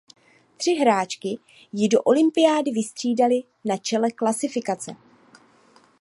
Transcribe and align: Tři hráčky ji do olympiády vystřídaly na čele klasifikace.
Tři 0.57 0.71
hráčky 0.73 1.35
ji 1.73 1.87
do 1.89 2.01
olympiády 2.01 2.71
vystřídaly 2.71 3.43
na 3.65 3.77
čele 3.77 4.11
klasifikace. 4.11 4.95